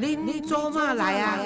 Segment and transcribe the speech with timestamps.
[0.00, 1.36] 恁做嘛来啊？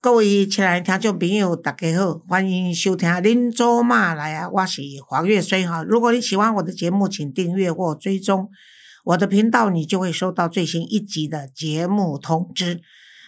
[0.00, 5.82] 各位亲爱的听众朋友，大家好，欢迎收听《恁做嘛来啊》，我是黄月水哈。
[5.82, 8.48] 如果你喜欢我的节目，请订阅或追踪
[9.04, 12.80] 我的频道，你就会收到最新一集的节目通知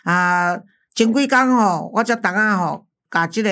[0.04, 0.58] 啊。
[0.94, 3.50] 前几天吼，我才等下吼，甲这个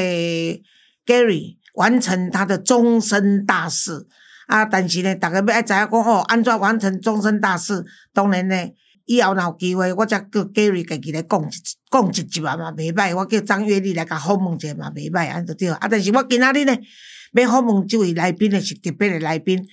[1.04, 4.06] Gary 完成他的终身大事。
[4.46, 4.64] 啊！
[4.64, 7.84] 但是呢，逐个要爱知影讲吼，安怎完成终身大事？
[8.12, 8.56] 当然呢，
[9.04, 11.50] 以后若有机会，我则叫 Gary 家己来讲一
[11.90, 13.14] 讲一集嘛，袂歹。
[13.14, 15.68] 我叫张月丽来甲访问者嘛，袂歹，安就对。
[15.68, 16.76] 啊，但是我今仔日呢，
[17.32, 19.66] 要访问即位来宾呢，是特别的来宾。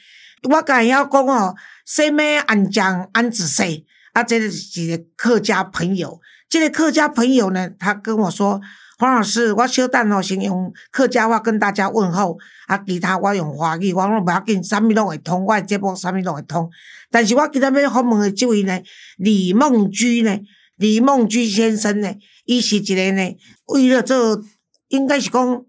[0.50, 6.20] 我甲伊晓讲吼，生咩安江安子岁，啊，这是一个客家朋友。
[6.50, 8.60] 这个客家朋友呢，他跟我说。
[9.04, 12.38] 黄老师，我小等哦，先用客家话跟大家问候，
[12.68, 16.70] 啊，其他我用华语，我拢不要紧，啥物拢会通，我节目啥物拢会通。
[17.12, 18.80] 但是我今日要访问的这位呢，
[19.18, 20.40] 李梦居呢，
[20.78, 22.16] 李梦居先生呢，
[22.46, 24.42] 伊是一个呢，为了做，
[24.88, 25.66] 应该是讲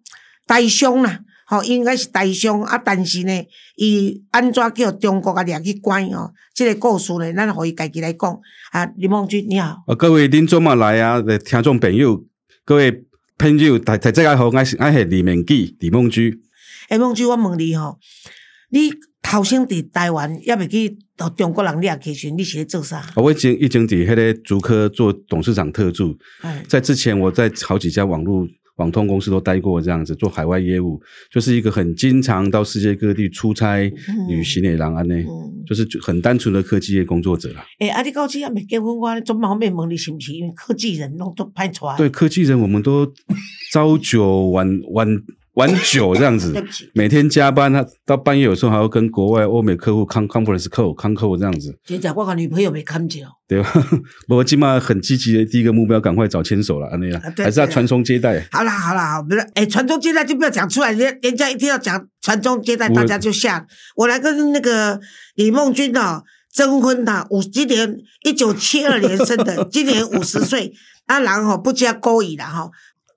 [0.46, 3.32] 台商啦，吼，应该是台商啊，但是呢，
[3.74, 6.32] 伊安怎叫中国啊掠去关哦？
[6.54, 8.40] 这个故事呢，咱可以家己来讲。
[8.70, 9.82] 啊，李梦居你好。
[9.88, 12.24] 啊，各位听众嘛来啊，听众朋友，
[12.64, 13.04] 各位。
[13.36, 16.40] 朋友，大大家好，我是我是李明基，李梦居。
[16.88, 17.98] 李梦居，我问你吼，
[18.70, 23.04] 你头先伫台湾，也未去到中国人掠去时，你是咧做啥？
[23.16, 26.16] 我已经已经伫迄个竹科做董事长特助。
[26.68, 28.46] 在之前，我在好几家网络。
[28.76, 33.82] 网通公司都待过这样子做海外业务，就是一个很经常到世界各地出差
[34.28, 35.14] 旅行的人安呢，
[35.66, 37.64] 就是很单纯的科技业工作者啦。
[37.78, 41.96] 哎，啊，你到今还没结婚，我总方面问你是不是因为科技人弄都派出来？
[41.96, 43.12] 对，科技人我们都
[43.72, 45.08] 朝九晚晚。
[45.54, 46.52] 玩酒这样子，
[46.94, 51.78] 每天加班，他到半夜有时候还要跟国外欧美客户 con conference 客户 con 客户这样子。
[51.84, 53.70] 现在我跟女朋友没看见对吧？
[54.26, 58.44] 不过起码很积极的第一个目标，赶快找牵手了，那样还是要传宗接代。
[58.50, 63.66] 好了好了好，不是哎，传宗接代就不要讲出来，人人家一定要讲传宗接代，大家就下。
[63.96, 65.00] 我来跟那个
[65.36, 70.72] 李梦君哦征婚的，五今年一九七二年生的，今年五十岁，
[71.06, 72.68] 啊人吼不加勾引的哈。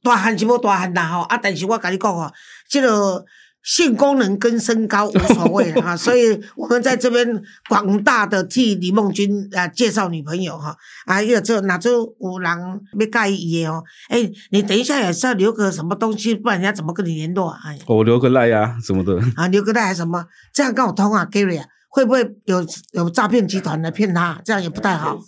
[0.08, 1.38] 大汉是无大汉啦吼，啊！
[1.38, 2.32] 但是我跟你讲吼，
[2.70, 3.26] 这个
[3.62, 10.74] 性功能跟身高无所谓 哈，所以我们在这边广大的替李梦君啊介绍女朋友哈，
[11.06, 12.50] 啊，有这哪这有人
[12.98, 13.84] 要介意的哦？
[14.08, 17.60] 哎，你等一下也是要留个什么东西，不然人家怎么跟你联络啊？
[17.88, 20.26] 我留个赖啊什么的啊，留个赖还是什么？
[20.54, 24.40] 这样跟我通啊，Gary 啊，会不会有有诈骗集团来骗他？
[24.46, 25.20] 这样也不太好。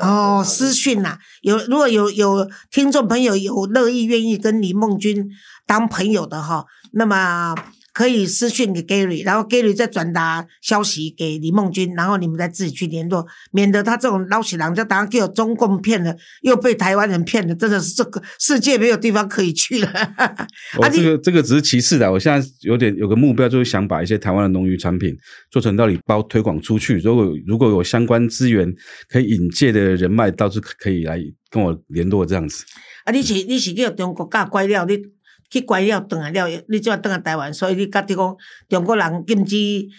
[0.00, 5.30] 哦，私讯呐，有如果有有听众朋友有乐意愿意跟李梦君
[5.66, 7.54] 当朋友的哈，那么。
[7.92, 19.90] 可以私讯给 Gary，然后 Gary 再转达消息给李梦君，然后你们再自己去联络，免得他这种捞起狼就当给中共骗了，又被台湾人骗了，真的是这个世界没有地方可以去了。
[20.78, 25.14] 我这个这个只是其次的，我现在有点有个目标，就是想把一些台湾的农渔产品
[25.50, 26.98] 做成到底包推广出去。
[26.98, 28.72] 如果如果有相关资源
[29.08, 31.20] 可以引介的人脉，倒是可以来
[31.50, 32.64] 跟我联络这样子。
[33.04, 34.98] 啊，你是你是叫中国假怪料你？
[35.52, 38.36] 去关了，转来了，你就要转来台湾，所以你觉得讲
[38.70, 39.56] 中国人禁止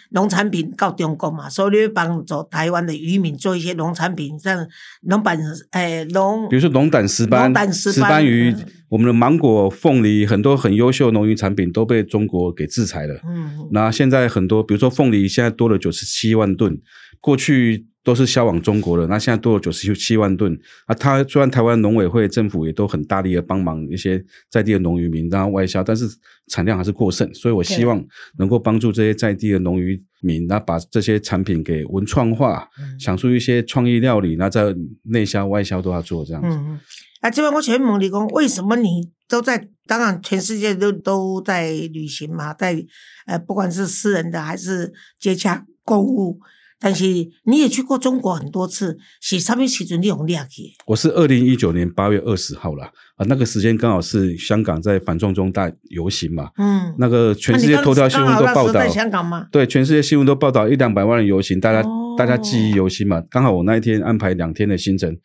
[0.10, 4.68] 农产品到中国嘛，所以你要帮助台湾的渔民做一些农产品，像
[5.04, 5.38] 龙板
[5.74, 8.52] 诶龙，比如说龙胆石斑、石斑鱼，
[8.90, 13.22] 我们的芒果、凤梨，很多很优秀农渔产品都被中国给制裁了。
[13.24, 16.80] 嗯，那现在很多，比如说凤梨，现在多了九十七万吨，
[17.22, 17.86] 过去。
[18.04, 20.94] 都是销往中国的，那现在多了九十七万吨啊！
[20.94, 26.06] 它虽然台湾农委会政府也都很大力的帮忙一些在地的农渔民，然后外销，但是
[26.48, 28.04] 产量还是过剩，所以我希望
[28.38, 32.68] 能够帮助这些在地的农渔民，那把这些产品给文创化，
[33.00, 36.50] 想出一些创意料理，那在内销外销都要做这样子。
[36.50, 36.80] 嗯嗯。
[37.22, 39.70] 啊，这边我请问蒙理工，为什么你都在？
[39.86, 42.86] 当然，全世界都都在旅行嘛，在
[43.26, 46.40] 呃，不管是私人的还是接洽公务。
[46.84, 47.06] 但是
[47.46, 50.64] 你也去过中国很多次，是上面时阵你用掠去？
[50.86, 56.50] 我是二零一九年八月二十号啦啊，那个时间刚好是香港在反送中大游行嘛。
[56.58, 58.74] 嗯，那个全世界头条新闻都报道。
[58.74, 59.48] 在香港吗？
[59.50, 61.82] 对，全世界新闻都报道一两百万人游行，大家
[62.18, 63.24] 大家记忆犹新嘛。
[63.30, 65.18] 刚好我那一天安排两天的行程，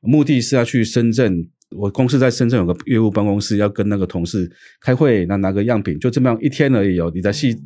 [0.00, 4.50] 目的是要去深圳，我公司在深圳有个业务办公室，要跟那个同事
[4.80, 7.08] 开会，那拿个样品，就这么样一天而已哦。
[7.14, 7.56] 你在细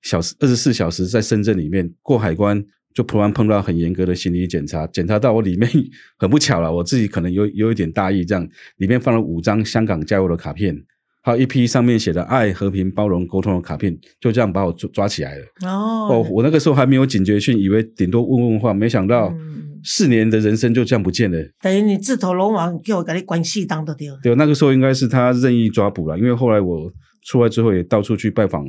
[0.00, 2.64] 小时二十四小时在深圳里面过海关。
[2.94, 5.68] 就突然碰到很严格的行李检查，检查到我里面
[6.16, 10.80] 很不巧了，我自己可能有有一点大意，这样里面放了五张香港加油的卡片，
[11.22, 15.44] 还有一批上面写的爱、和平、包容、沟通的卡片，就这样把我抓抓起来了。
[15.66, 19.34] 哦，我那个时候还没有警觉性，以为顶多问问话，没想到
[19.82, 21.38] 四年的人生就这样不见了。
[21.60, 24.16] 等于你自投罗网，给我给你关系当的掉。
[24.22, 26.92] 对，那个时候应该是他任意抓捕了，因为后来我
[27.24, 28.64] 出来之后也到处去拜访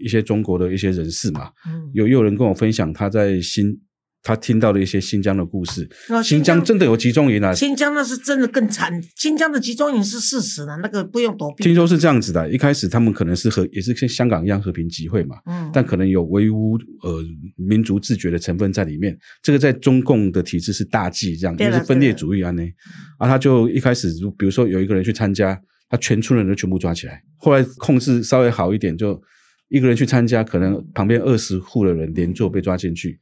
[0.00, 1.50] 一些中国的一些人士嘛。
[1.66, 3.78] 嗯，有有人跟我分享他在新。
[4.20, 5.88] 他听到了一些新疆的故事，
[6.24, 7.54] 新疆真的有集中营啊！
[7.54, 11.62] 新疆那是真的更惨，新疆的集中营是事实的，那个不用躲避。
[11.62, 17.22] 听说是这样子的，一开始他们可能是和也是跟香港一样和平集会嘛，嗯，但可能有维吾呃
[17.56, 19.16] 民族自觉的成分在里面。
[19.40, 22.62] 这个在中共的体制是大忌，这样就是分裂主义啊呢。
[23.18, 25.58] 啊，他就一开始，比如说有一个人去参加，
[25.88, 29.20] 他全村人都全部抓起来，后来控制稍微好一点，就
[29.68, 33.20] 一个人去参加，可能旁边二十户的人连坐被抓进去。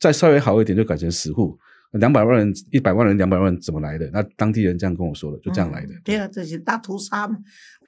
[0.00, 1.58] 再稍微好一点，就改成十户，
[1.92, 4.08] 两百万人、一百万人、两百万怎么来的？
[4.12, 5.94] 那当地人这样跟我说的，就这样来的。
[6.04, 7.36] 对啊，这是大屠杀嘛。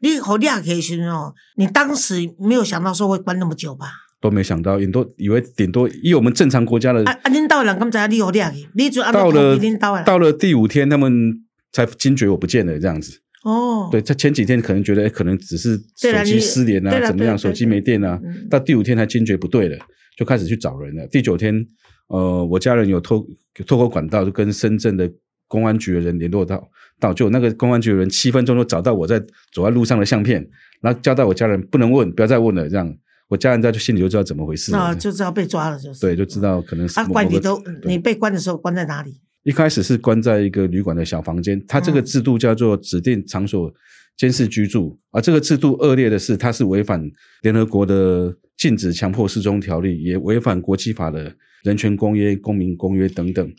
[0.01, 3.87] 你好，你也可以说哦，你当时没有想到说会关那么久吧？
[4.21, 7.05] 都没想到，顶多以为顶多以我们正常国家的。
[7.05, 7.31] 啊啊！
[7.31, 13.21] 领导人刚才你到了到了第五天，他们才惊觉我不见了，这样子。
[13.45, 13.89] 哦。
[13.91, 17.37] 对他前几天可能觉得可能只是手机失联啊，怎么样？
[17.37, 18.21] 手机没电啊。
[18.49, 19.77] 到第五天才惊觉不对了，
[20.17, 21.07] 就开始去找人了。
[21.07, 21.67] 第九天。
[22.13, 23.25] 呃，我家人有透
[23.69, 25.09] 透过管道，就跟深圳的
[25.47, 29.17] 公安局的人联络到，到就那个公安局的人七分钟就找到我在
[29.55, 30.45] 走在路上的相片，
[30.81, 32.93] 然后交代我家人不能问，不要再问了，这样
[33.29, 36.99] 我家人在就心里就知道怎么回事啊，就知道被抓了，就是对，就知道可能是。
[36.99, 39.21] 啊，关你都你被关的时候关在哪里？
[39.43, 43.73] 一开始是关在一个旅馆的小房间，它这个制度叫做指定场所
[44.17, 47.11] 监视居住，而这个制度恶劣的是，它是违反
[47.43, 51.37] 联合国的禁止强迫失踪条例，也违反国际法的。
[51.63, 53.55] 人权公约、公民公约等等，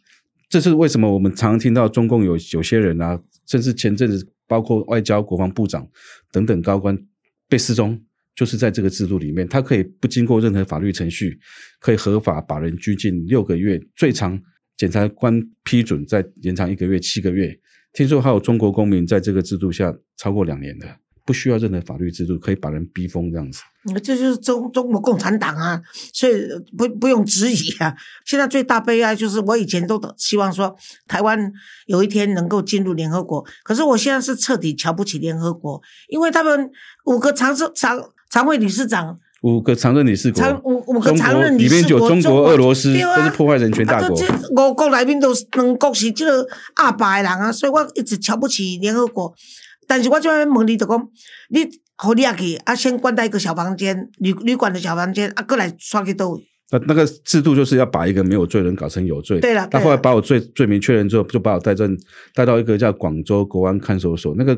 [0.49, 5.87] 这是为什么我们常常听到中共有有些人啊，甚至前阵子包括外交、国防部长
[6.31, 6.97] 等等高官
[7.47, 8.01] 被失踪，
[8.35, 11.39] 就是在这个制度里面，他可以不经过任何法律程序，
[11.79, 14.41] 可以合法把人拘禁六个月，最长
[14.81, 17.55] 检察官批准再延长一个月、七个月。
[17.93, 20.87] 听说还有中国公民在这个制度下超过两年的。
[21.23, 23.61] 不需要任何法律制度，可以把人逼疯这样子。
[24.03, 25.79] 这就是中中国共产党啊，
[26.11, 26.33] 所以
[26.75, 27.95] 不不用质疑啊。
[28.25, 30.75] 现在最大悲哀就是，我以前都希望说
[31.07, 31.53] 台湾
[31.85, 35.79] 有一天能够进入联合国，可是我现在是彻底瞧不起联合国，
[36.09, 36.71] 因为他们
[37.05, 38.01] 五个常常常
[38.31, 44.15] 常会理事长，五个常任理事国，五五个常任理事国，里面有中国、俄罗斯，都是破坏人权大国。
[44.51, 49.33] 五国内面都是两国是这个阿白人啊，所以我一直瞧不起联合国。
[49.87, 51.09] 但是我就要问你，就讲
[51.49, 56.39] 你好，你也去啊，先关在一个小房间，旅旅馆的小房间啊，过来刷去都。
[56.71, 59.39] 那那个制度就是要把一个没有罪人搞成有罪。
[59.39, 61.97] 对了，他后来把我罪罪名确认之后，就把我带正
[62.33, 64.33] 带到一个叫广州国安看守所。
[64.37, 64.57] 那个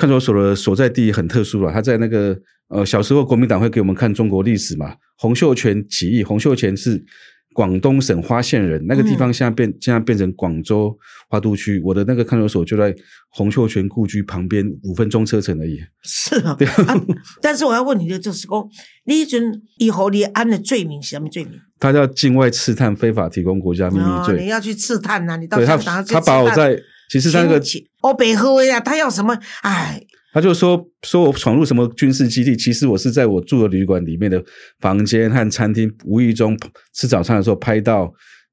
[0.00, 2.36] 看守所的所在地很特殊了，他在那个
[2.68, 7.04] 呃小时候国民党会给我们看中国历史嘛，洪秀全起义，洪秀全是。
[7.52, 10.96] 广东省花县人，那个地方现在变现在变成广州
[11.28, 11.82] 花都区。
[11.84, 12.94] 我的那个看守所就在
[13.28, 15.80] 洪秀全故居旁边，五分钟车程而已。
[16.00, 17.04] 是啊，对啊。
[17.42, 18.68] 但是我要问你的就是说，
[19.04, 21.54] 李准以后你安的罪名是什么罪名？
[21.80, 24.40] 他叫境外刺探，非法提供国家秘密罪。
[24.40, 25.36] 你要去刺探呐？
[25.36, 27.60] 你到香港他把我在其实那个
[28.02, 29.36] 哦北河呀，他要什么？
[29.62, 30.00] 哎。
[30.32, 34.40] 他就说说我闯入什么军事基地，其实我是在我住的旅馆里面的
[34.78, 36.56] 房间和餐厅，无意中
[36.94, 38.08] 吃早餐的时候拍到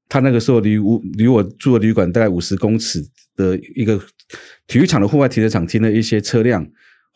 [0.08, 3.00] 他那个时候离我离我住的旅馆大概五十公尺
[3.36, 3.96] 的一个
[4.66, 6.66] 体育场的户外停车场停了一些车辆。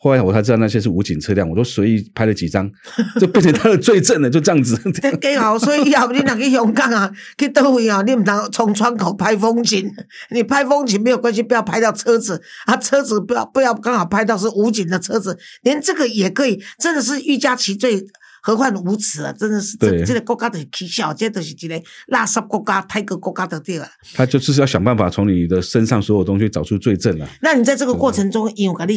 [0.03, 2.69] 后来我才知道那些是武警车辆，我都随意拍了几张，
[3.21, 4.77] 就变成他的罪证了，就这样子。
[5.21, 7.09] 几好，所以要不你哪个勇敢啊？
[7.39, 8.01] 去到位啊？
[8.01, 9.89] 你唔当从窗口拍风景，
[10.31, 18.05] 你拍风景没有关系，不要拍到车子啊，车子不要不要刚好拍到是武警的车子，连这个也可以，真的是欲加其罪。
[18.45, 19.31] 何患无耻啊！
[19.31, 23.87] 真的是，这这个国家的蹊跷，这都是一个垃圾国家、泰国国家的对了。
[24.13, 27.27] 他就是要想办法从你的身上所有东西找出罪证啊。
[27.41, 28.95] 那你在这个过程中，有跟你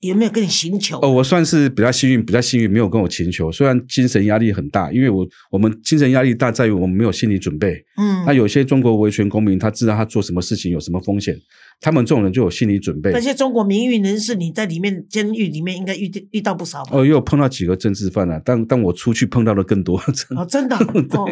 [0.00, 0.98] 有没有跟你寻求？
[1.00, 3.52] 哦，我算是比较幸运，比较幸运，没有跟我寻求。
[3.52, 7.74] 虽然精神压力很大，因为我我们精神压力大在于我们没有心理准备。
[7.96, 11.36] 嗯，那有些中国维权公民，他知道他做什么事情有什么风险。
[11.80, 13.12] 他们这种人就有心理准备。
[13.12, 16.90] 那些中国名誉人士，你在里面监狱里面应该遇遇到不少吧？
[16.92, 19.98] 哦，又碰到几个政治犯了，但但我出去碰到的更多。
[20.36, 20.76] 哦，真的。
[21.16, 21.26] 哦，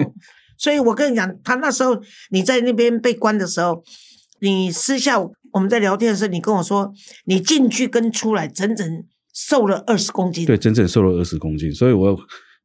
[0.57, 2.00] 所以我跟你讲，他那时候
[2.31, 3.83] 你在那边被关的时候，
[4.41, 6.93] 你私下我们在聊天的时候，你跟我说，
[7.25, 10.47] 你进去跟出来整整瘦了二十公斤。
[10.47, 11.73] 对，整整瘦了二十公斤。
[11.73, 12.17] 所以我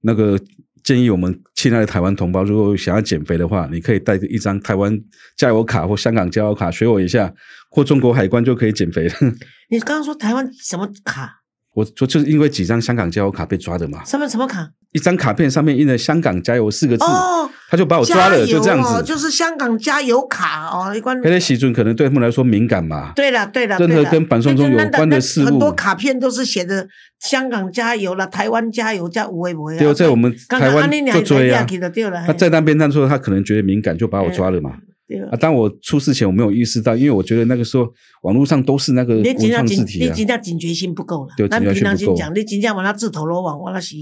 [0.02, 0.40] 那个。
[0.84, 5.00] 建议我们亲爱的台湾同胞，如果想要减肥的话，你可以带一张台湾
[5.38, 7.34] 加油卡或香港加油卡，学我一下，
[7.70, 9.16] 或中国海关就可以减肥了。
[9.70, 11.42] 你刚刚说台湾什么卡？
[11.74, 14.04] 我说就是因为几张香港加油卡被抓的嘛。
[14.04, 14.72] 什么什么卡？
[14.94, 17.06] 一张卡片上面印了“香港加油”四个字，
[17.70, 19.02] 他就把我抓了，就这样子。
[19.04, 21.18] 就是香港加油卡哦，一关。
[21.22, 23.14] 那些喜尊可能对他们来说敏感嘛。
[23.16, 26.88] 对了对了，任何跟反送中有关的事物，很多卡片都是写的
[27.20, 29.78] “香港加油”了，“台湾加油”加“无为不为”。
[29.80, 31.66] 对，在我们台湾就追啊。
[32.28, 34.72] 他在那边，他说他可能觉得敏感，就把我抓了嘛。
[35.20, 35.36] 啊！
[35.38, 37.92] 当我出事前，我没有意识到，因为我觉得那个时候
[38.24, 40.10] 网络上都是那个文创字体啊。
[40.10, 41.34] 你今天警觉性不够了。
[41.36, 42.22] 对，警觉性不够。
[42.34, 43.96] 你今天往那自投罗网，往那是，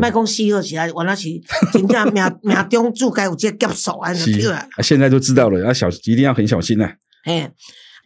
[0.00, 1.28] 卖讲死好起来，往那是，
[1.72, 4.12] 真正命命中注该有这劫手啊！
[4.82, 6.90] 现在都知道了，要小，一定要很小心呐。
[7.24, 7.50] 哎，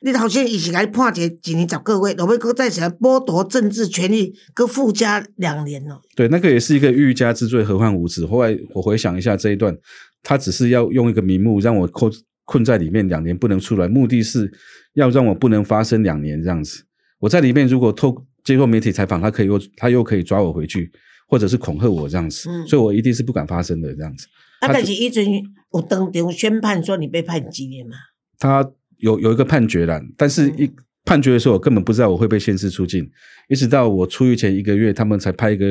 [0.04, 6.00] 你头先一起来判决几年十个月，后尾搁再起来剥夺政治权利，搁附加两年了。
[6.16, 8.26] 对，那个也是一个欲加之罪，何患无辞。
[8.26, 9.76] 后来我回想一下这一段，
[10.22, 12.10] 他只是要用一个名目让我扣。
[12.44, 14.52] 困在里面两年不能出来，目的是
[14.94, 16.84] 要让我不能发生两年这样子。
[17.18, 20.90] 我在里面如果透接受媒体采访，他可以又他又可以抓我回去，
[21.28, 24.26] 或者是恐吓我这样子，所以我一定是不敢发生的这样子。
[24.60, 25.24] 啊，但是一直
[25.70, 27.94] 我登顶宣判说你被判几年嘛？
[28.38, 28.68] 他
[28.98, 30.70] 有有一个判决了，但是一
[31.04, 33.08] 判决的时候我根本不知道我会被限制出境，
[33.48, 35.66] 一直到我出狱前一个月，他们才拍一个。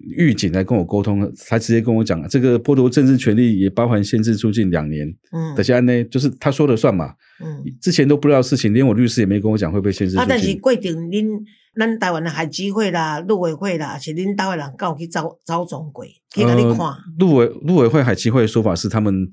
[0.00, 5.06] 狱警来跟我沟通，他直接跟我讲，这个剥夺政治权利也包含限制出境两年。
[5.32, 7.14] 嗯，等下呢，就是他说了算嘛。
[7.42, 10.22] 嗯，之前都不知道事情，连我律师也没跟我讲会不会限制出境。
[10.22, 11.42] 啊，但是规定，恁
[11.74, 16.78] 咱台湾的海基会啦、陆委会啦，是恁台湾人告去招招总鬼，给你看。
[17.18, 19.28] 陆委陆委会海基会的说法是，他们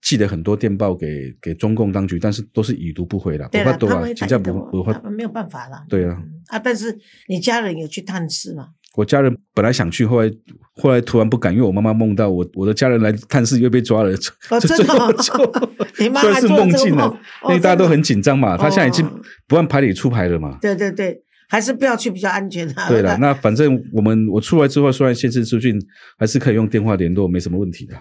[0.00, 3.48] 寄了很多电报给给中共当局，但是都是已读不回了。
[3.50, 5.84] 对了，他们请假不不会，没有办法了。
[5.88, 6.22] 对啊。
[6.48, 6.96] 啊，但是
[7.28, 8.68] 你家人有去探视吗？
[8.98, 10.28] 我家人本来想去，后来
[10.74, 14.10] 后来突然不敢，因为我妈妈梦到我我的家人来探视又被抓了，
[14.50, 15.18] 哦，真的，
[16.00, 18.56] 你妈是梦境了，因为大家都很紧张嘛。
[18.56, 19.08] 他现在已经
[19.46, 20.58] 不按牌理出牌了嘛。
[20.60, 21.16] 对对对，
[21.48, 22.66] 还是不要去比较安全。
[22.88, 25.80] 对了， 那反正我们我出来之后，虽然限制出境，
[26.18, 27.94] 还是可以用电话联络，没什么问题的。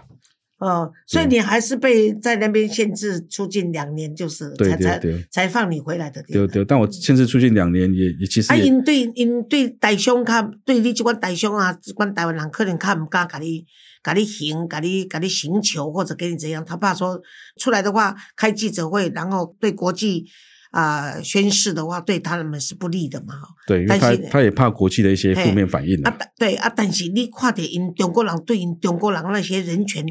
[0.60, 5.00] 哦，所以你还是被在那边限制出境两年，就是才才
[5.30, 6.24] 才放你回来的。
[6.24, 8.52] 对对，但我限制出境两年也也其实。
[8.52, 13.64] 啊，因对因对台商较对你这款台商啊，这款台湾人可能较唔敢甲你
[14.04, 17.22] 甲你行，甲你甲你行求或者给你怎样，他怕说
[17.60, 20.26] 出来的话开记者会，然后对国际
[20.72, 23.36] 啊宣誓的话，对他们是不利的嘛。
[23.68, 26.18] 对，因为他他也怕国际的一些负面反应啊。
[26.40, 30.04] 对啊，但是你看到因中国人对因中国人那些人权。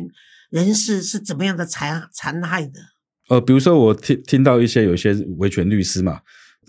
[0.50, 2.80] 人事是怎么样的残残害的？
[3.28, 6.20] 呃，比如说我听听到一些有一些维权律师嘛，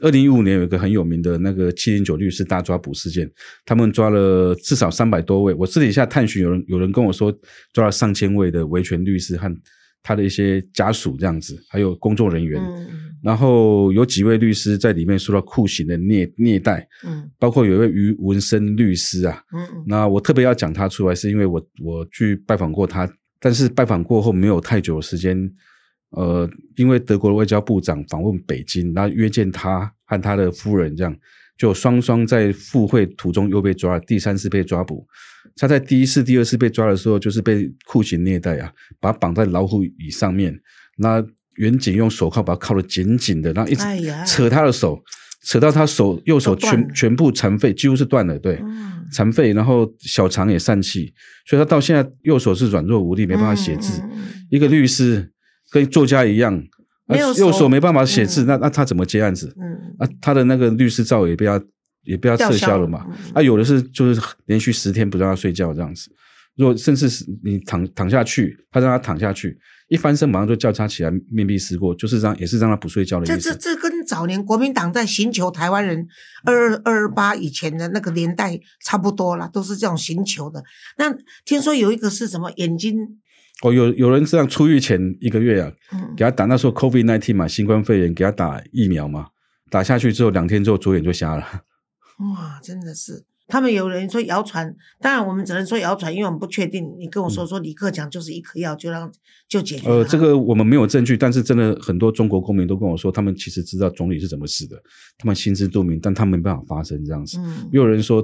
[0.02, 3.30] 二零一五年有一个很有名的那个七零九律师大抓捕事件，
[3.64, 5.54] 他们抓了至少三百多位。
[5.54, 7.32] 我私底下探寻，有人有人跟我说
[7.74, 9.56] 抓了上千位的维权律师和
[10.02, 12.60] 他的一些家属这样子，还有工作人员。
[13.24, 23.08] 然后有几位律师在里面受到酷刑的虐虐待，嗯，包括有一位于文生律师啊，嗯，那我特别要讲他出来，是因为我我去拜访过他。
[23.39, 25.51] 但是拜访过后没有太久的时间，
[26.12, 31.15] 呃，因为德国的外交部长访问北京，然后约见他和他的夫人，这样
[31.58, 35.08] 就双双在赴会途中又被抓了，第三次被抓捕。
[35.56, 40.60] 他在第一次、第二次被抓的时候，就是被酷刑虐待啊，把他绑在老虎椅上面，
[40.98, 41.25] 那
[41.56, 43.84] 远景用手铐把他铐得紧紧的，然后一直
[44.25, 45.01] 扯他的手。
[45.48, 48.62] 扯到他手右手全全部残废，几乎是断了，对，
[49.13, 51.13] 残废，然后小肠也疝气，
[51.46, 54.04] 所以他到现在右手是软弱无力，没办法写字。
[54.50, 55.32] 一个律师
[55.72, 56.62] 跟作家一样，
[57.38, 59.56] 右手没办法写字，那那他怎么接案子？
[59.58, 61.63] 嗯，啊，他的那个律师照也被他
[62.04, 63.08] 也被他撤销了嘛？
[63.34, 66.12] 啊，有的是就是连续十天不让他睡觉这样子，
[66.58, 69.58] 如果甚至是你躺躺下去，他让他躺下去。
[69.88, 73.38] 一翻身，马上就叫他起来面壁思过，就是让也是让他不睡觉的意思。
[73.38, 76.06] 这这这跟早年国民党在寻求台湾人
[76.44, 80.63] 二二二二八以前的那个年代差不多了，都是这种寻求的。
[80.98, 81.15] 那
[81.46, 82.98] 听说有一个是什么眼睛？
[83.63, 85.72] 哦，有有人这样出狱前一个月啊，
[86.15, 89.27] 给他打那时候 COVID nineteen 嘛，新冠肺炎给他打疫苗嘛，
[89.72, 91.41] 打下去之后两天之后左眼就瞎了。
[92.20, 93.25] 哇，真的是。
[93.48, 96.86] 他们有人说谣传，当然我们只能说谣传，因为我们不确定。
[97.00, 99.10] 你跟我说说李克强就是一颗药就让
[99.48, 99.89] 就解决。
[99.89, 104.75] 呃，这个我们没有证据，但是真的很多中国公民都跟我说，他们其实知道总理是怎么死的，
[105.18, 107.39] 他们心知肚明，但他们没办法发声这样子。
[107.72, 108.22] 又有人说，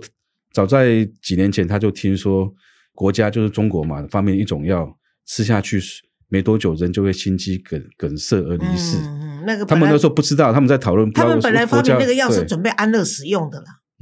[0.52, 2.54] 早在几年前他就听说
[2.94, 5.82] 国家就是中国嘛，发明一种药吃下去
[6.28, 8.98] 没多久人就会心肌梗梗塞而离世。
[8.98, 11.10] 嗯，那个他们那时候不知道，他们在讨论。
[11.14, 13.62] 他们本来发明那个药是准备安乐死用的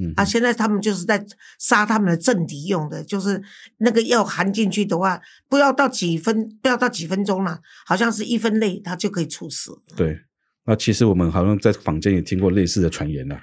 [0.09, 0.13] 了。
[0.17, 0.25] 啊！
[0.25, 1.25] 现在他们就是在
[1.59, 3.41] 杀他们的政敌用的，就是
[3.77, 9.71] 那个药含进去的话，不要到几分，不要到几分钟了，好像是一分内他就可以猝死。
[9.95, 10.19] 对，
[10.65, 13.39] 那其实我们好像在坊间也听过类似的传言了。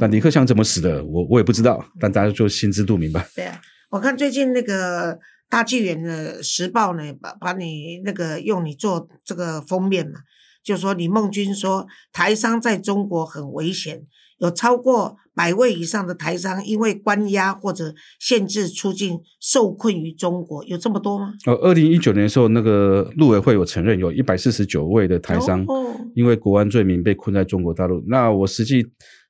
[0.00, 3.24] 那李克强怎么死的，我我也不知道，但大家就心知肚明吧。
[3.34, 3.60] 对啊，
[3.90, 5.16] 我看最近那个
[5.48, 10.18] 大纪元的时报呢，把把你那个用你做这个封面嘛，
[10.64, 14.02] 就说李梦君说台商在中国很危险，
[14.38, 21.32] 有超过百位以上的台商因为关押或者限制出境受困于中国，有这么多吗？
[21.46, 25.66] 哦，二零一九年的时候，那个陆委会有承认有一百四十九位的台商
[26.14, 28.02] 因为国安罪名被困在中国大陆。
[28.06, 28.86] 那我实际。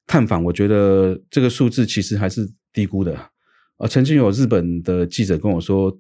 [0.09, 3.13] 探访，我觉得这个数字其实还是低估的。
[3.79, 5.99] 呃，曾经有日本的记者跟我说。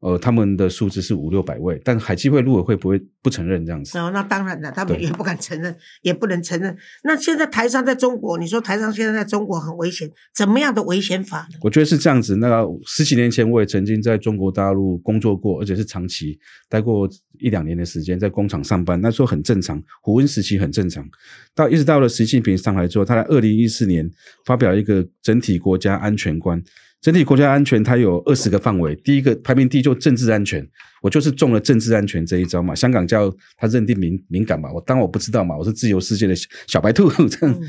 [0.00, 3.98] 呃，他们的数字是五六百位，但海基会、陆委会不会不承认这样子。
[3.98, 6.74] 哦，那当然了，他们也不敢承认，也不能承认。
[7.04, 11.58] 那现在台商在中国，你说台商现在在中国很危险，怎么样的危险法呢？
[11.60, 12.36] 我觉得是这样子。
[12.36, 16.38] 那十几年前我也曾经在中国大陆工作过，而且是长期
[16.70, 17.06] 待过
[17.38, 21.06] 一两年的时间，在工厂上班，那时候很正常，胡温时期很正常。
[21.54, 24.10] 到一直到了习近平上来之后，他在二零一四年
[24.46, 26.62] 发表一个整体国家安全观。
[27.00, 28.94] 整体国家安全，它有二十个范围。
[28.96, 30.66] 第一个排名第一就政治安全，
[31.00, 32.74] 我就是中了政治安全这一招嘛。
[32.74, 36.34] 香港叫它认定敏敏感嘛，我当我不知道嘛，我是自由世界的
[36.66, 37.60] 小白兔这样。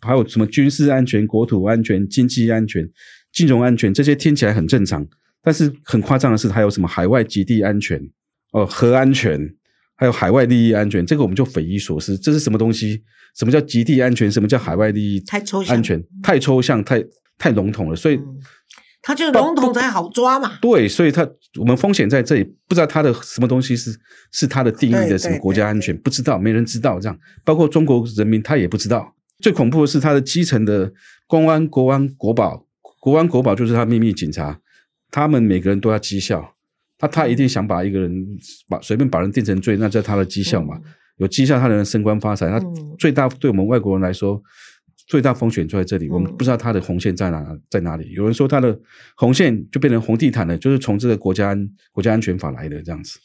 [0.00, 2.88] 还有什么军事安全、国土安全、经济安全、
[3.32, 5.06] 金融安全，这些听起来很正常，
[5.40, 8.00] 但是很夸张的是，还有什么海外极地安全、
[8.52, 9.38] 哦核安全，
[9.94, 13.04] 还有海外利益安全，这个我们就匪夷所思，这是什么东西？
[13.36, 14.28] 什么叫极地安全？
[14.28, 15.20] 什么叫海外利益？
[15.20, 17.04] 太抽象，安全太抽象，太
[17.38, 18.18] 太笼统了，所以。
[19.02, 20.58] 它就笼统才好抓嘛。
[20.60, 21.26] 对，所以它
[21.58, 23.98] 我们风险在这里，不知道它的什么东西是
[24.30, 27.18] 是它的定义的什么国家安全，不知道，没人知道这样。
[27.44, 29.14] 包括中国人民他也不知道。
[29.40, 30.92] 最恐怖的是它的基层的
[31.26, 32.66] 公安、国安、国保、
[33.00, 34.60] 国安、国保就是他秘密警察，
[35.10, 36.54] 他们每个人都要绩效。
[36.98, 38.26] 他他一定想把一个人
[38.68, 40.78] 把随便把人定成罪，那叫他的绩效嘛。
[41.16, 42.50] 有绩效，他能升官发财。
[42.50, 42.60] 他
[42.98, 44.42] 最大对我们外国人来说。
[45.10, 48.12] 最大风险就在这里，我们不知道它的红线在哪在哪里。
[48.12, 48.78] 有人说它的
[49.16, 53.18] 红线就变成红地毯了，就是从这个国家安国家安全法来的这样子。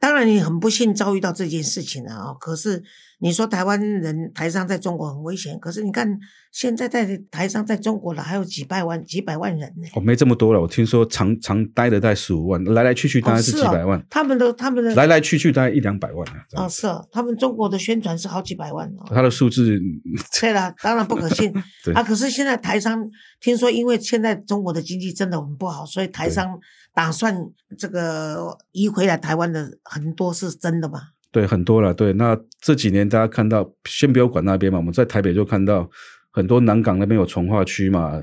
[0.00, 2.34] 当然，你很不幸遭遇到这件事情了啊！
[2.40, 2.82] 可是
[3.22, 6.18] 你说台湾人台商在中国很危险，可是你看
[6.50, 9.86] 现在在台商在中国了，还有几百万几百万人呢。
[9.94, 14.04] 哦，没这么多了，我听说常常待的在十五万，来来去去大概是几百万。
[14.10, 16.68] 他们的他们的来来去去大概一两百万啊。
[16.68, 19.04] 是啊，他们中国的宣传是好几百万哦。
[19.06, 19.78] 他的数字
[20.40, 21.52] 对了，当然不可信
[21.94, 22.02] 啊。
[22.02, 23.08] 可是现在台商
[23.40, 26.58] 听说，因为现在中国的经济真的很不好，所以台商。
[26.94, 27.34] 打算
[27.78, 31.00] 这个移回来台湾的很多是真的吗？
[31.32, 31.92] 对，很多了。
[31.92, 35.90] 对，那这几年大家看到，先不要管那边嘛，我们在台北就看到
[36.30, 38.22] 很多南港那边有从化区嘛，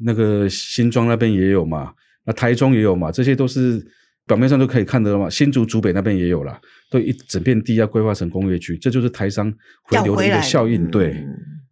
[0.00, 1.92] 那个新庄那边也有嘛，
[2.26, 3.80] 那台中也有嘛，这些都是
[4.26, 5.30] 表面上都可以看得到嘛。
[5.30, 9.50] 新竹竹北那边也有了，都一整片地要规划成工业区，这就是台商
[9.84, 10.90] 回流的一个效应。
[10.90, 11.24] 对，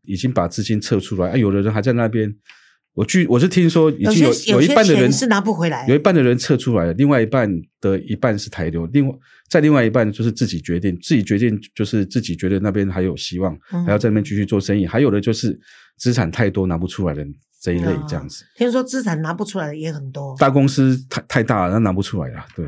[0.04, 2.32] 已经把资金撤出来，啊，有的人还在那边。
[2.96, 7.46] 我据我是听说，已经有有一半的人是拿不回来，有一半的人撤出来了，另外一半
[7.78, 9.14] 的一半是台流，另外
[9.50, 13.54] 在另外一半就是自己决定，自己决定就是自己觉得那边还有希望，
[13.84, 15.60] 还要在那边继续做生意，还有的就是
[15.98, 17.22] 资产太多拿不出来的
[17.60, 18.46] 这一类这样子。
[18.56, 22.66] 听说资产拿不出来的也很多，大公司太太大了，那拿不出来了，对，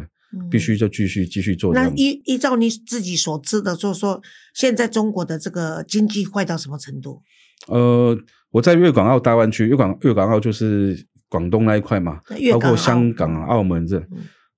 [0.51, 1.73] 必须就继续继续做。
[1.73, 4.21] 那依依照你自己所知的，就是说
[4.53, 7.23] 现在中国的这个经济坏到什么程度？
[7.67, 8.19] 呃。
[8.51, 10.97] 我在粤港澳大湾区，粤港粤港澳就是
[11.29, 12.19] 广东那一块嘛，
[12.51, 14.03] 包括香港、澳门这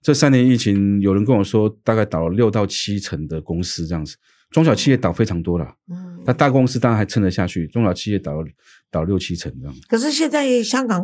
[0.01, 4.15] 这三年疫情，有人跟我说，大概倒了六到七成的公司这样子，
[4.53, 5.67] 中小企业倒非常多了。
[5.91, 8.41] 嗯，那大公司当然还撑得下去，中小企业倒
[8.91, 9.75] 倒六七成这样。
[9.89, 11.03] 可是现在香港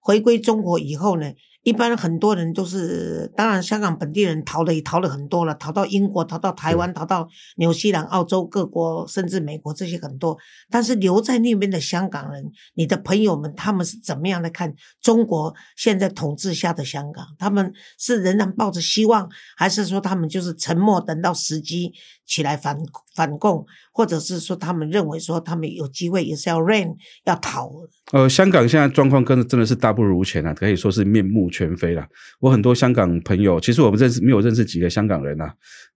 [0.00, 1.32] 回归中国以后呢？
[1.62, 10.38] 一般很多人都是，当然香港本地人逃的也逃了很多了，逃到英国，逃到台湾，逃到纽西兰、澳洲各国，甚至美国这些很多。
[10.70, 17.26] 但是留在那边的香港人，你的朋友们，他们是怎么样来看中国现在统治下的香港？
[17.36, 21.92] 他们是仍然抱着希望，还是说他们就是沉默，等到时机
[22.24, 22.78] 起来反
[23.16, 27.70] 反共，或者是说他们认为说他们有机会也是要 rain 要逃？
[28.12, 32.06] 呃，香港现在状况跟真的是大不如前啊，可以说是面目全非了。
[32.40, 35.50] 我很多香港朋友，其实我们认识没有认识几个香港人啊，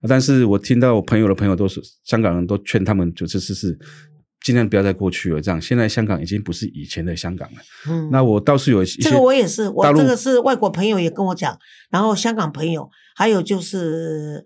[0.09, 3.77] 但是我听到我朋友的朋友都是香港人，都劝他们就是是是
[4.43, 5.39] 尽量不要再过去了。
[5.39, 7.57] 这样，现在香港已经不是以前的香港了。
[7.87, 11.55] 嗯，那我倒是有一些，这个我也是，我这个是外国朋友也跟我讲，
[11.91, 14.43] 然后香港朋友，还有就是。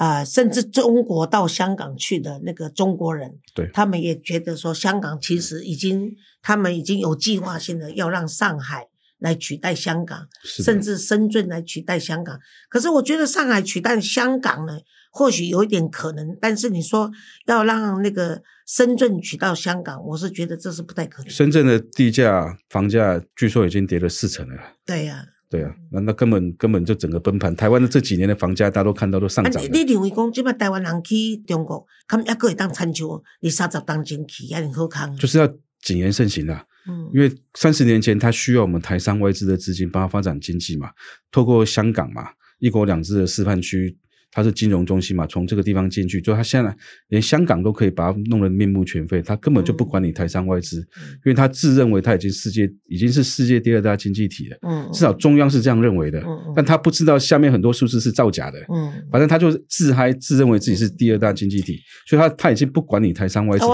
[0.00, 12.40] 啊，甚至中国到香港去的那个中国人，对，他们也觉得说，香港其实已经，他们已经有计划性的要让上海来取代香港，甚至深圳来取代香港。
[12.70, 14.78] 可是我觉得上海取代香港呢，
[15.12, 16.34] 或许有一点可能。
[16.40, 17.10] 但是你说
[17.44, 21.30] 要让那个深圳取代香港，我是觉得这是不太可能。
[21.30, 24.56] 深圳的地价、房价据说已经跌了四成了。
[24.86, 27.54] 对呀，对啊，那那根本根本就整个崩盘。
[27.56, 29.60] 台湾的这几年的房价，大家都看到都上涨。
[29.64, 35.12] 你认为讲，即摆台湾人去中国，他们一个会当参照你三十当前去，也很好看。
[35.16, 36.64] 就是要谨言慎行啦。
[36.88, 40.90] 嗯，因为三十年前他需要我们台商外资的资金帮他发展经济嘛，
[41.32, 42.28] 透过香港嘛，
[42.60, 43.98] 一国两制的示范区。
[44.32, 46.74] 它是金融中心嘛，从这个地方进去，就他现在
[47.08, 63.64] 连香港都可以把它弄得面目全非，他根本就不管你台商外资，因为他自认为他已经世界已经是世界第二大经济体了，嗯，至少中央是这样认为的，嗯但他不知道下面很多数字是造假的，嗯，反正他就自嗨自认为自己是第二大经济体，所以他他已经不管你台商外资，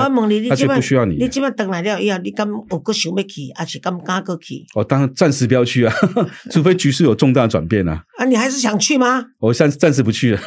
[0.48, 4.64] 他就不需要你，你基本等来了以后，你敢有个想要去，还是敢敢过去？
[4.74, 5.94] 哦，当然暂时不要去啊，
[6.50, 8.02] 除非局势有重大转变啊。
[8.16, 9.22] 啊，你还是想去吗？
[9.38, 10.40] 我暂暂时不去了。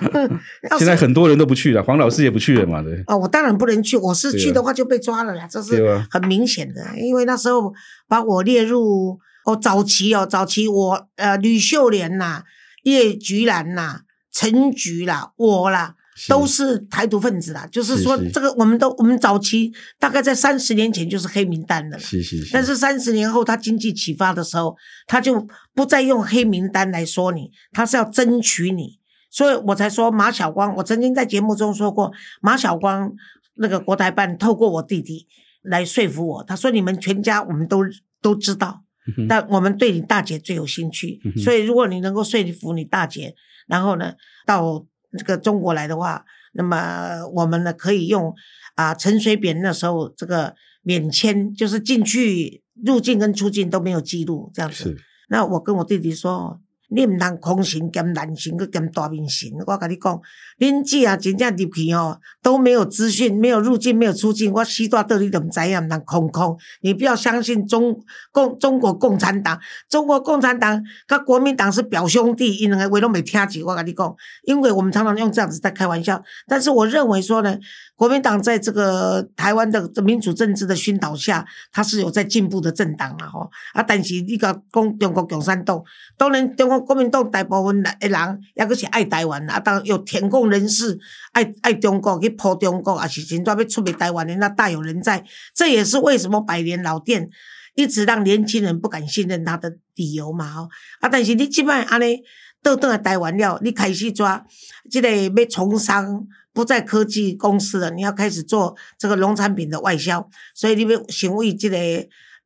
[0.78, 2.82] 现在很多人都不去了，黄老师也不去了嘛？
[2.82, 6.82] 对啊，我当然不能去，我是去的话就被抓了啦，这是很明显的。
[6.98, 7.72] 因为那时候
[8.08, 12.42] 把我列入哦，早期哦，早期我呃，吕秀莲呐、
[12.82, 14.00] 叶菊兰呐、
[14.32, 15.94] 陈菊啦、我啦，
[16.28, 17.66] 都是台独分子啦。
[17.70, 22.02] 就是说，这个我们都我们早期大概在三十年前就是黑名单的了。
[22.02, 22.50] 是是是。
[22.52, 28.98] 但是三十年后他经济启发的时候，他就不再用黑名单来说你，他是要争取你。
[29.36, 33.12] 所以我才说马晓光，我曾经在节目中说过，马晓光
[33.56, 35.26] 那个国台办透过我弟弟
[35.60, 37.82] 来说服我，他说你们全家我们都
[38.22, 38.82] 都知道，
[39.28, 43.34] 但我们对你大姐最有兴趣，所以如果你能够说服你大姐，
[43.66, 44.14] 然后呢
[44.46, 44.86] 到
[45.18, 48.34] 这个中国来的话，那么我们呢可以用
[48.74, 54.96] 啊陈水扁那时候这个免签，就是进去入境跟出境都没有记录这样子，
[55.28, 56.58] 那我跟我弟弟说。
[56.88, 59.50] 你毋通空神兼男神，佮兼大明神。
[59.66, 60.20] 我甲你讲，
[60.60, 64.52] 恁姐啊，真正入去哦，都没有资讯，没有入境，没有出境。
[64.52, 66.56] 我死大道理都毋知影，毋通空空。
[66.82, 73.64] 你不要相信中共中国共产党，中国共产党甲国民党是表兄弟，因两个话拢未听起。
[73.64, 76.22] 我甲你讲，因为我们常常用这样子在开玩笑。
[76.46, 77.58] 但是我认为说呢，
[77.96, 83.50] 国民党在这个台湾的民主政治的熏陶下，它是有在进步的政党啦吼。
[83.72, 85.82] 啊，但是你甲讲中国共产党，
[86.16, 86.75] 当然中国。
[86.80, 90.98] 国民党大部分的人，也阁是爱台湾啊，当有填共人士
[91.32, 95.24] 爱爱中国去破中国，也是真在要出卖台湾的，那大有人在。
[95.54, 97.28] 这也是为什么百年老店
[97.74, 100.68] 一直让年轻人不敢信任他的理由嘛。
[101.00, 102.20] 啊，但是你即摆安尼
[102.62, 104.44] 倒倒来台湾了，你开始抓
[104.90, 111.76] 即个要从商，不在科技公司了，你要开始做这个农产品的外销，所以你要成为即个。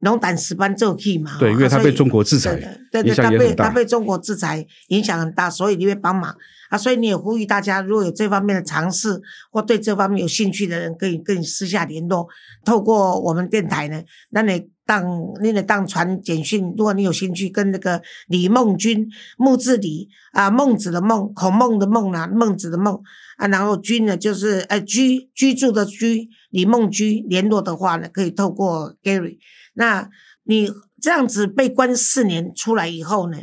[0.01, 1.39] 龙胆石斑做起嘛？
[1.39, 2.57] 对，因为他被中国制裁，
[2.91, 6.35] 对对，他被他被中国制裁，影响很大，所以你会帮忙
[6.71, 6.79] 啊。
[6.79, 12.27] 所以你也呼吁大家，如果有这方面的尝试或对这方面有兴趣的人，可以跟你私下联络，
[12.65, 15.05] 透过我们电台呢，那你当
[15.43, 16.75] 你得当传简讯。
[16.79, 22.99] 如果你有兴趣，跟那个李梦君，木字李啊，孟子的孟，孔孟的孟啊，孟子的孟
[23.37, 29.37] 啊，然后君呢就是呃居居住的居，李梦居联络的话呢，可以透过 Gary。
[29.81, 30.11] 那
[30.45, 33.39] 你这样子被关四年出来以后呢？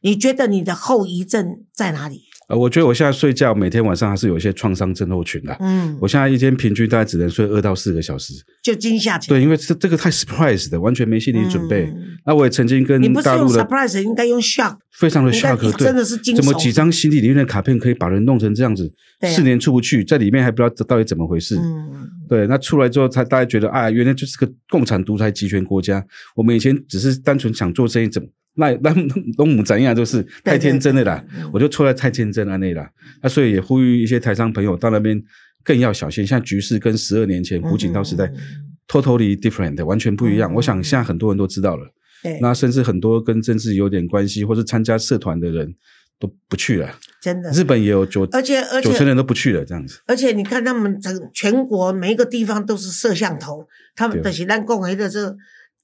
[0.00, 2.24] 你觉得你的后遗症在哪里？
[2.52, 5.56] 呃，我觉得我现在睡觉每天晚上还是有一些创伤症候群的。
[5.58, 9.16] 嗯，我现在一天平均大概只能睡二到四个小时，就惊吓。
[9.20, 11.90] 对，因为这这个太 surprise 的，完全没心理准备。
[12.26, 18.92] 那我也曾经跟大陆的 surprise 应该用 shock，非常的 shock，对，真的是惊怎么几张心理里面的卡片可以把人弄成这样子？
[19.22, 21.56] 四年出不去，在里面还不知道到底怎么回事。
[21.56, 26.04] 嗯，对，那出来之后才大家觉得，啊，原来就是个共产独裁集权国家。
[26.36, 28.28] 我们以前只是单纯想做生意，怎么？
[28.54, 28.94] 那那
[29.38, 32.90] 龙母怎样就是太天真了啦，我就出来太天真了那啦，
[33.22, 35.22] 那所以也呼吁一些台商朋友到那边
[35.64, 38.30] 更要小心，像局势跟十二年前胡锦涛时代
[38.86, 40.52] totally different，完全不一样。
[40.54, 41.86] 我想现在很多人都知道了，
[42.42, 45.74] 那甚至很多跟政治有点关系或是参加社团的人
[46.18, 47.50] 都不去了，真的。
[47.52, 50.02] 日本也有九，而且而且九成人都不去了这样子。
[50.06, 55.34] 而且你看他们整全国每一个地方都是摄像头，他们的是咱共为的这。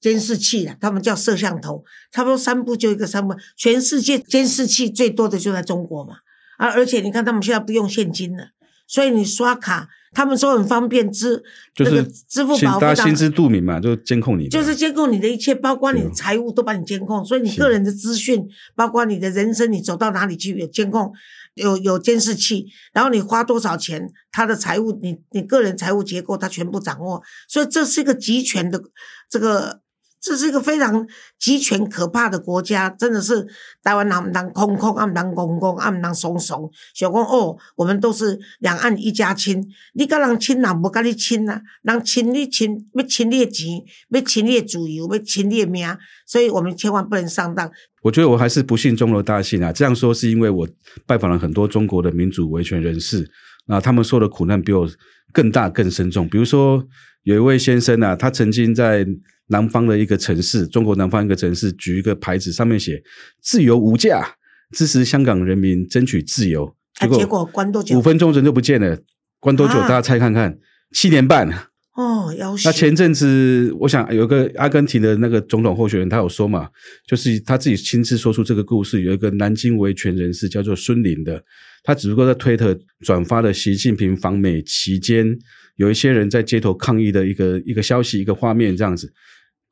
[0.01, 3.35] 监视器啊，他们叫摄像头，差不多三步就一个三步。
[3.57, 6.19] 全世界监视器最多的就在中国嘛，
[6.57, 8.51] 啊，而且你看他们现在不用现金了，
[8.87, 11.43] 所以你刷卡，他们说很方便，支
[11.75, 21.13] 就是支付宝，大家心知肚明嘛，就监控你，就是监控你的一切，包括你的财务都把你监控，所以你个人的资讯，包括你的人生，你走到哪里去有监控，
[21.55, 28.81] 有有监视器，然后你花多少钱，他的财务，你你个人财务结构他全部掌握，所以这是一个集权的
[29.29, 29.81] 这个。
[30.21, 31.07] 这是一个非常
[31.39, 33.47] 集权可怕的国家，真的是
[33.83, 36.71] 台湾人唔当空空，啊唔当公公，啊唔当怂怂。
[36.93, 45.87] 想讲哦，我们都是两岸一家亲，你跟人亲人不跟你亲啊，人亲你亲要亲你的钱，要亲你的自由，要亲你的命，
[46.27, 47.71] 所以我们千万不能上当。
[48.03, 50.69] 我觉得我还是不信中罗大信啊，这样说是因为我
[51.07, 53.31] 拜访了很多中国的民主维权人士，
[53.67, 54.89] 那，他们受的苦难比我
[55.33, 56.29] 更大更深重。
[56.29, 56.85] 比如说
[57.23, 59.07] 有一位先生啊，他曾经在。
[59.49, 63.03] 南方的一个城市，中国南方一个城市，举一个牌子，上面写
[63.43, 64.37] “自由无价”，
[64.73, 66.75] 支持香港人民争取自由。
[67.17, 67.99] 结果关多久？
[67.99, 68.99] 五分钟人就不见了，
[69.41, 69.75] 关多久？
[69.75, 70.59] 大家猜看看，
[70.93, 71.49] 七年半。
[71.95, 76.69] 哦，要那前阵子，我想有一个阿根廷的那个总统候选人，他有说嘛，
[77.09, 79.03] 就是他自己亲自说出这个故事。
[79.03, 81.43] 有一个南京维权人士叫做孙林的，
[81.83, 85.27] 他只不过在推特转发了习近平访美期间
[85.75, 89.13] 有一些人在街头抗议的一个一个消息、一个画面这样子。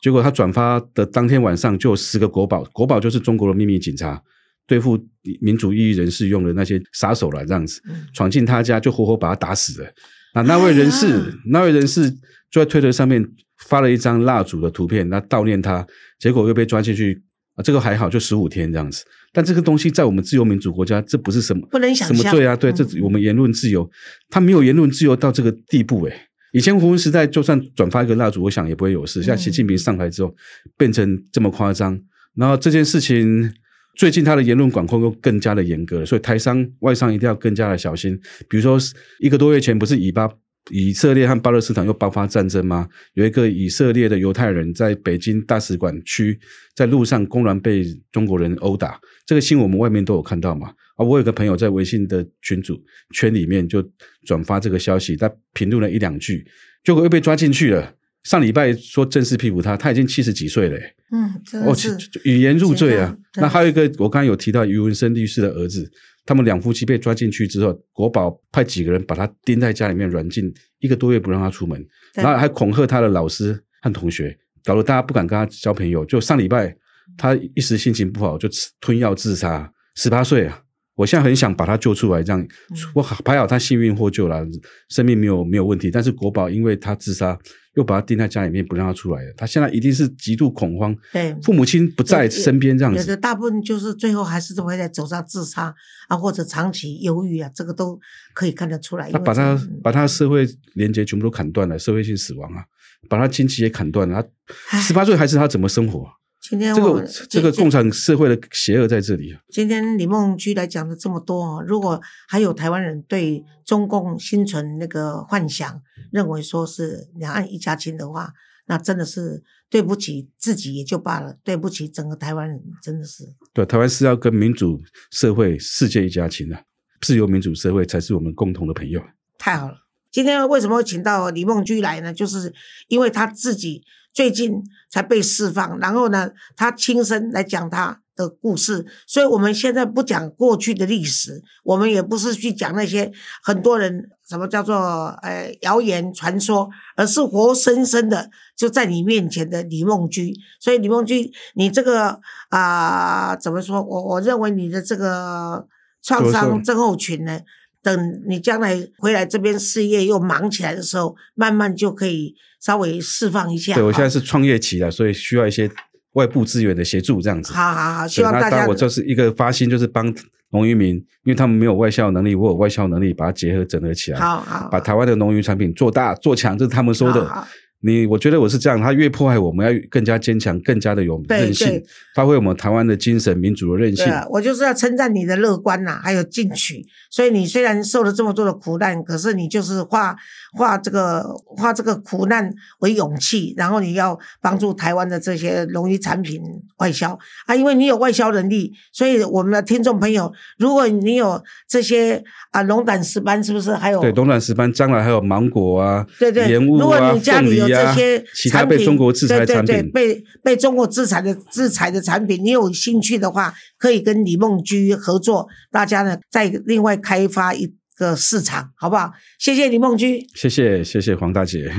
[0.06, 4.22] 结果他转发的当天晚上，就有十个国宝，国宝就是中国的秘密警察，
[4.64, 4.96] 对付
[5.40, 7.82] 民主异议人士用的那些杀手了，这样子
[8.14, 9.90] 闯进他家，就活活把他打死了。
[10.32, 12.08] 那那位人士，那位人士
[12.52, 13.20] 就在推特上面
[13.66, 15.84] 发了一张蜡烛的图片，那悼念他，
[16.20, 17.20] 结果又被抓进去
[17.56, 19.04] 啊，这个还好，就十五天这样子。
[19.32, 22.54] 但这个东西在我们自由民主国家，这不是什么不能想什么罪啊？
[22.54, 23.90] 对，这我们言论自由，
[24.30, 26.16] 他没有言论自由到这个地步，诶
[26.56, 29.22] 以前胡文时代就算转发一个蜡烛，我想也不会有事。
[29.22, 30.34] 像习近平上台之后，
[30.78, 32.00] 变成这么夸张，
[32.34, 33.52] 然后这件事情
[33.94, 38.18] 最近他的言论管控又更加的严格了，所以台商外商一定要更加的小心。
[38.48, 38.78] 比如说
[39.20, 40.26] 一个多月前，不是以巴
[40.70, 42.88] 以色列和巴勒斯坦又爆发战争吗？
[43.14, 46.38] 有一个以色列的犹太人在北京大使馆区
[46.74, 50.68] 在路上公然被中国人殴打，这个新闻我们外面都有看到嘛。
[50.96, 53.86] 啊，我有个朋友在微信的群组圈里面就
[54.24, 56.44] 转发这个消息，他评论了一两句，
[56.82, 57.94] 结果又被抓进去了。
[58.24, 60.76] 上礼拜说正式批捕他，他已经七十几岁了。
[61.12, 61.76] 嗯，哦，
[62.24, 63.16] 语言入罪啊。
[63.36, 65.88] 那还有一个，我刚刚有提到于文生律师的儿子，
[66.26, 71.82] 他们两夫妻被抓进去之后，国宝派几个人把他钉在家里面软禁一个多月，不让他出门，
[72.14, 76.04] 然后还恐吓他的老师和同学，搞得大家不敢跟他交朋友。
[76.04, 76.76] 就上礼拜，
[77.16, 78.48] 他一时心情不好，就
[78.80, 80.60] 吞药自杀，十八岁啊。
[80.96, 82.46] 我现在很想把他救出来，这样
[82.94, 84.44] 我还好他幸运获救了，
[84.88, 85.90] 生命没有没有问题。
[85.90, 87.38] 但是国宝因为他自杀，
[87.74, 89.32] 又把他钉在家里面，不让他出来了。
[89.36, 92.98] 他现在一定是极度恐慌，对，父母亲不在身边这样子。
[92.98, 95.74] 有的大部分就是最后还是都会在走上自杀
[96.08, 98.00] 啊，或者长期忧郁啊，这个都
[98.34, 99.10] 可以看得出来。
[99.10, 102.64] 他把他把他社会连接全部都砍断了，社会性死亡啊，
[103.06, 104.26] 把他亲戚也砍断了。
[104.68, 106.08] 他十八岁还是他怎么生活？
[106.48, 109.36] 今天这个这个共产社会的邪恶在这里。
[109.48, 115.82] 今天李梦居来讲了这么多，如果还有台湾人对中共心存那个幻想，
[116.12, 118.32] 认为说是两岸一家亲的话，
[118.66, 123.24] 那真的是对不起自己也就罢了，对不起整个台湾人，真的是。
[123.52, 124.80] 对，台湾是要跟民主
[125.10, 126.56] 社会、世界一家亲的，
[127.00, 129.02] 自由民主社会才是我们共同的朋友。
[129.36, 129.78] 太好了，
[130.12, 132.14] 今天为什么请到李梦居来呢？
[132.14, 132.54] 就是
[132.86, 133.82] 因为他自己。
[134.16, 144.74] 最近才被释放，然后呢，他亲身来讲他的故事，所以我们现在不讲过去的历史，我们也不是去讲那些很多人什么叫做
[145.20, 150.32] 呃谣言传说，而是活生生的就在你面前的李梦居。
[150.58, 153.82] 所以李梦居，你这个啊怎么说？
[153.82, 155.66] 我我认为你的这个
[156.02, 157.38] 创伤症候群呢？
[157.86, 163.74] 等你将来回来这边事业又忙起来的时候，慢慢就可以稍微释放一下。
[163.74, 165.70] 对我现在是创业期了，所以需要一些
[166.14, 167.52] 外部资源的协助，这样子。
[167.52, 168.66] 好好好，希望大家。
[168.66, 170.12] 我就是一个发心，就是帮
[170.50, 174.18] 农渔民，因为他们没有外销能力，我有外销能力，把它结合整合起来。
[174.18, 177.46] 好好，把台湾的农渔产品做大做强，这是他们说的。
[177.80, 181.80] 你我觉得我是这样，他越迫害我们，要更加坚强，更加的有韧性，
[182.14, 184.06] 发挥我们台湾的精神、民主的韧性。
[184.30, 186.84] 我就是要称赞你的乐观呐，还有进取。
[187.10, 190.16] 所以你虽然受了这么多的苦难，可是你就是化
[190.54, 196.40] 化这个化这个苦难为勇气，然后你要帮助台湾的这些农渔产品
[196.78, 207.75] 外销啊，因为你有外销能力，所以我们的听众朋友，如果你有这些啊龙胆石斑，是不是还有对龙胆石斑，将来还有芒果啊，对对，莲雾啊，凤梨。
[207.84, 219.12] 这些其他被中国制裁的产品，被被中国制裁的制裁的产品，你有兴趣的话，可以跟李梦居合作，大家呢再另外开发一个市场，好不好？
[219.38, 221.72] 谢谢李梦居，谢谢谢谢黄大姐。